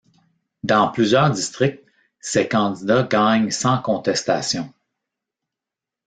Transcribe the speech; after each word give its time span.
Dans 0.63 0.89
plusieurs 0.89 1.29
districts, 1.29 1.85
ses 2.19 2.47
candidats 2.47 3.03
gagnent 3.03 3.51
sans 3.51 3.79
contestation. 3.79 4.73